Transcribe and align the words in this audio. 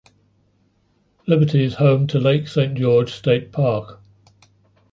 Liberty 1.27 1.63
is 1.63 1.75
home 1.75 2.07
to 2.07 2.19
Lake 2.19 2.47
Saint 2.47 2.73
George 2.75 3.13
State 3.13 3.51
Park. 3.51 4.01